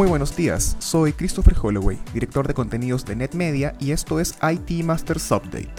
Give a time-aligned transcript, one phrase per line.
[0.00, 4.82] Muy buenos días, soy Christopher Holloway, director de contenidos de NetMedia y esto es IT
[4.82, 5.74] Masters Update.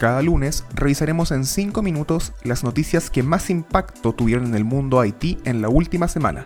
[0.00, 5.04] Cada lunes revisaremos en 5 minutos las noticias que más impacto tuvieron en el mundo
[5.04, 6.42] IT en la última semana,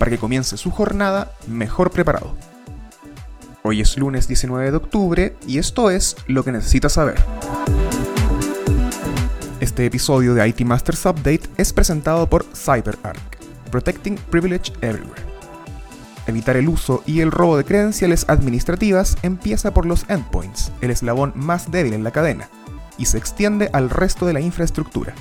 [0.00, 2.34] para que comience su jornada mejor preparado.
[3.62, 7.22] Hoy es lunes 19 de octubre y esto es lo que necesitas saber.
[9.60, 13.38] Este episodio de IT Masters Update es presentado por CyberArk,
[13.70, 15.29] Protecting Privilege Everywhere.
[16.26, 21.32] Evitar el uso y el robo de credenciales administrativas empieza por los endpoints, el eslabón
[21.34, 22.48] más débil en la cadena,
[22.98, 25.14] y se extiende al resto de la infraestructura.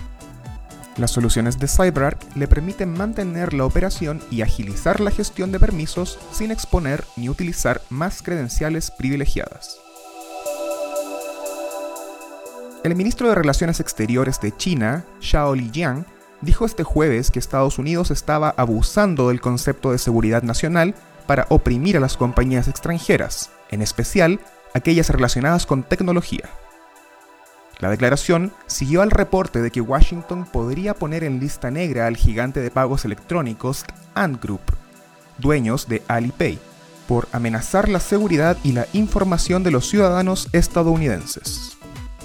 [0.97, 6.19] Las soluciones de CyberArk le permiten mantener la operación y agilizar la gestión de permisos
[6.33, 9.77] sin exponer ni utilizar más credenciales privilegiadas.
[12.83, 16.05] El ministro de Relaciones Exteriores de China, Xiao Lijiang,
[16.41, 20.95] dijo este jueves que Estados Unidos estaba abusando del concepto de seguridad nacional
[21.27, 24.39] para oprimir a las compañías extranjeras, en especial
[24.73, 26.49] aquellas relacionadas con tecnología.
[27.79, 32.59] La declaración siguió al reporte de que Washington podría poner en lista negra al gigante
[32.59, 34.61] de pagos electrónicos Ant Group,
[35.37, 36.59] dueños de Alipay,
[37.07, 41.77] por amenazar la seguridad y la información de los ciudadanos estadounidenses.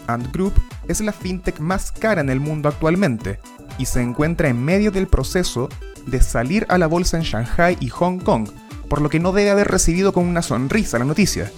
[0.07, 0.55] Ant Group
[0.89, 3.39] es la fintech más cara en el mundo actualmente
[3.79, 5.69] y se encuentra en medio del proceso
[6.07, 8.49] de salir a la bolsa en Shanghai y Hong Kong,
[8.89, 11.51] por lo que no debe haber recibido con una sonrisa la noticia.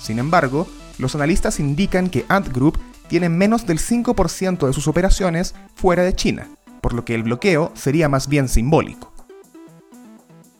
[0.00, 0.66] Sin embargo,
[0.98, 2.78] los analistas indican que Ant Group
[3.08, 6.48] tiene menos del 5% de sus operaciones fuera de China,
[6.80, 9.12] por lo que el bloqueo sería más bien simbólico.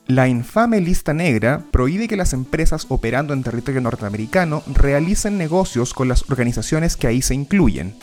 [0.07, 6.09] La infame lista negra prohíbe que las empresas operando en territorio norteamericano realicen negocios con
[6.09, 7.95] las organizaciones que ahí se incluyen,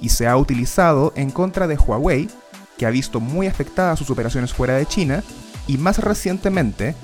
[0.00, 2.28] y se ha utilizado en contra de Huawei,
[2.76, 5.22] que ha visto muy afectadas sus operaciones fuera de China,
[5.66, 6.94] y más recientemente,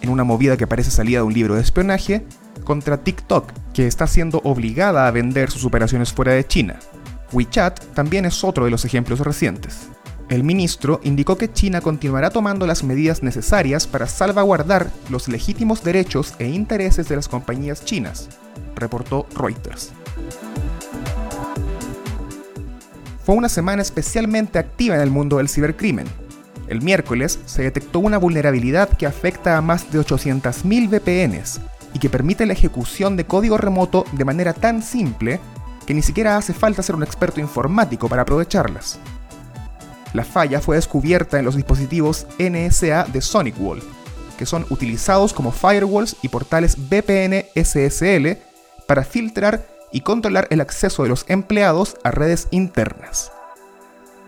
[0.00, 2.24] en una movida que parece salida de un libro de espionaje,
[2.64, 6.78] contra TikTok, que está siendo obligada a vender sus operaciones fuera de China.
[7.32, 9.88] WeChat también es otro de los ejemplos recientes.
[10.28, 16.34] El ministro indicó que China continuará tomando las medidas necesarias para salvaguardar los legítimos derechos
[16.38, 18.28] e intereses de las compañías chinas,
[18.74, 19.92] reportó Reuters.
[23.28, 26.06] Fue una semana especialmente activa en el mundo del cibercrimen.
[26.66, 31.60] El miércoles se detectó una vulnerabilidad que afecta a más de 800.000 VPNs
[31.92, 35.40] y que permite la ejecución de código remoto de manera tan simple
[35.84, 38.98] que ni siquiera hace falta ser un experto informático para aprovecharlas.
[40.14, 43.82] La falla fue descubierta en los dispositivos NSA de SonicWall,
[44.38, 48.38] que son utilizados como firewalls y portales VPN SSL
[48.86, 53.32] para filtrar y controlar el acceso de los empleados a redes internas.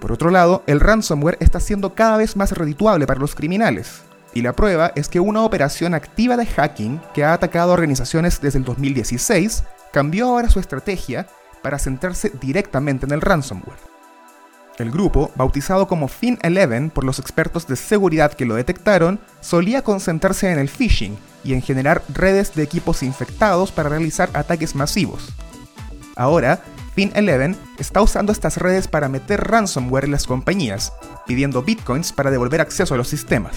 [0.00, 4.42] Por otro lado, el ransomware está siendo cada vez más redituable para los criminales, y
[4.42, 8.64] la prueba es que una operación activa de hacking que ha atacado organizaciones desde el
[8.64, 11.26] 2016 cambió ahora su estrategia
[11.62, 13.90] para centrarse directamente en el ransomware.
[14.78, 20.50] El grupo, bautizado como Fin11 por los expertos de seguridad que lo detectaron, solía concentrarse
[20.50, 25.34] en el phishing y en generar redes de equipos infectados para realizar ataques masivos.
[26.20, 26.60] Ahora,
[26.94, 30.92] Fin11 está usando estas redes para meter ransomware en las compañías,
[31.26, 33.56] pidiendo bitcoins para devolver acceso a los sistemas.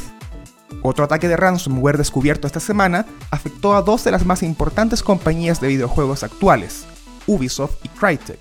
[0.81, 5.59] Otro ataque de ransomware descubierto esta semana afectó a dos de las más importantes compañías
[5.59, 6.85] de videojuegos actuales,
[7.28, 8.40] Ubisoft y Crytek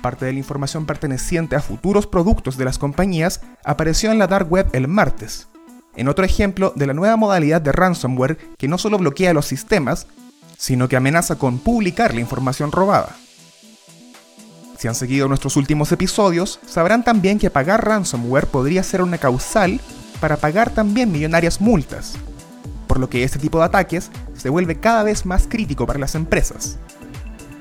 [0.00, 4.50] parte de la información perteneciente a futuros productos de las compañías apareció en la dark
[4.50, 5.48] web el martes.
[5.96, 10.06] En otro ejemplo de la nueva modalidad de ransomware que no solo bloquea los sistemas,
[10.56, 13.16] sino que amenaza con publicar la información robada.
[14.78, 19.80] Si han seguido nuestros últimos episodios, sabrán también que pagar ransomware podría ser una causal
[20.20, 22.14] para pagar también millonarias multas,
[22.86, 26.14] por lo que este tipo de ataques se vuelve cada vez más crítico para las
[26.14, 26.78] empresas.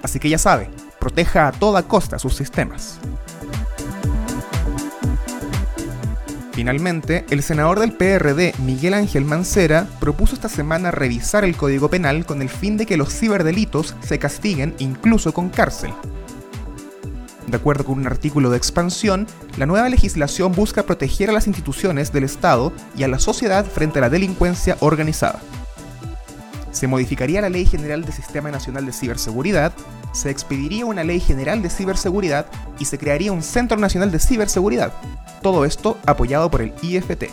[0.03, 0.69] Así que ya sabe,
[0.99, 2.99] proteja a toda costa sus sistemas.
[6.51, 12.25] Finalmente, el senador del PRD, Miguel Ángel Mancera, propuso esta semana revisar el Código Penal
[12.25, 15.93] con el fin de que los ciberdelitos se castiguen incluso con cárcel.
[17.55, 22.11] De acuerdo con un artículo de expansión, la nueva legislación busca proteger a las instituciones
[22.11, 25.39] del Estado y a la sociedad frente a la delincuencia organizada.
[26.73, 29.71] Se modificaría la Ley General del Sistema Nacional de Ciberseguridad
[30.11, 32.45] se expediría una ley general de ciberseguridad
[32.77, 34.91] y se crearía un Centro Nacional de Ciberseguridad.
[35.41, 37.29] Todo esto apoyado por el IFT.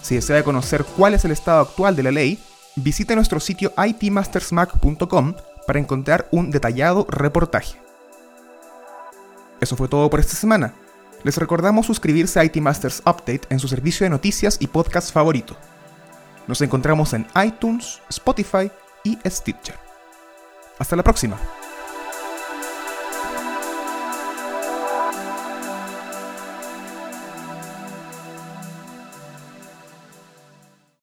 [0.00, 2.38] Si desea conocer cuál es el estado actual de la ley,
[2.76, 5.34] visite nuestro sitio itmastersmac.com
[5.66, 7.83] para encontrar un detallado reportaje.
[9.64, 10.74] Eso fue todo por esta semana.
[11.22, 15.56] Les recordamos suscribirse a IT Masters Update en su servicio de noticias y podcast favorito.
[16.46, 18.70] Nos encontramos en iTunes, Spotify
[19.04, 19.78] y Stitcher.
[20.78, 21.38] Hasta la próxima.